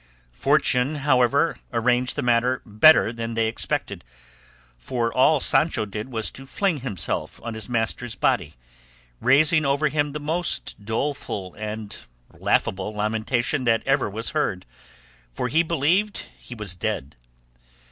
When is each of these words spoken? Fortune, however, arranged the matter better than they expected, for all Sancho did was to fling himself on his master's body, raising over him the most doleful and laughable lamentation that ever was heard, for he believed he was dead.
Fortune, 0.33 0.95
however, 1.05 1.57
arranged 1.71 2.15
the 2.15 2.23
matter 2.23 2.63
better 2.65 3.13
than 3.13 3.35
they 3.35 3.45
expected, 3.45 4.03
for 4.75 5.13
all 5.13 5.39
Sancho 5.39 5.85
did 5.85 6.09
was 6.09 6.31
to 6.31 6.47
fling 6.47 6.79
himself 6.79 7.39
on 7.43 7.53
his 7.53 7.69
master's 7.69 8.15
body, 8.15 8.55
raising 9.19 9.63
over 9.63 9.89
him 9.89 10.13
the 10.13 10.19
most 10.19 10.83
doleful 10.83 11.53
and 11.53 11.97
laughable 12.33 12.91
lamentation 12.95 13.63
that 13.65 13.85
ever 13.85 14.09
was 14.09 14.31
heard, 14.31 14.65
for 15.31 15.49
he 15.49 15.61
believed 15.61 16.23
he 16.39 16.55
was 16.55 16.73
dead. 16.73 17.15